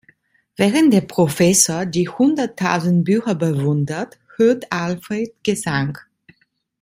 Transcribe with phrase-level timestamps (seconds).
[0.55, 5.95] Während der Professor die hunderttausend Bücher bewundert, hört Alfred Gesang.